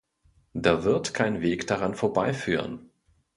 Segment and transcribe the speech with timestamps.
[0.55, 2.89] Da wird kein Weg daran vorbeiführen.